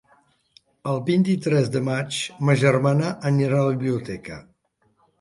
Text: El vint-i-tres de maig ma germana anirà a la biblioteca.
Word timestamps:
El 0.93 1.01
vint-i-tres 1.09 1.69
de 1.77 1.83
maig 1.91 2.19
ma 2.49 2.57
germana 2.65 3.15
anirà 3.33 3.63
a 3.63 3.71
la 3.71 3.79
biblioteca. 3.81 4.45